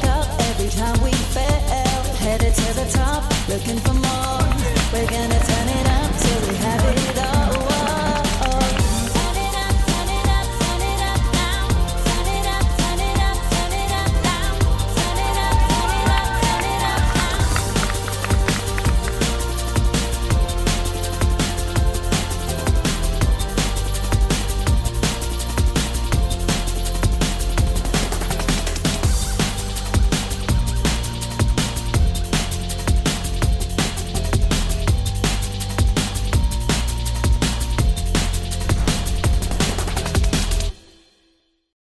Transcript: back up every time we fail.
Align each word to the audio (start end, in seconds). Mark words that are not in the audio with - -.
back 0.00 0.08
up 0.08 0.40
every 0.40 0.68
time 0.70 1.02
we 1.02 1.10
fail. 1.10 1.65